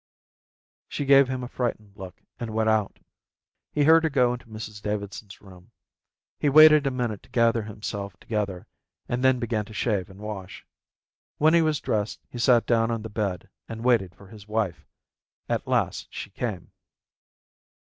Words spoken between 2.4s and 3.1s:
went out.